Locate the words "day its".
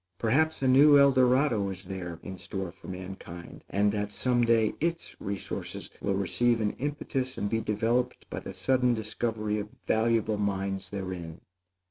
4.43-5.15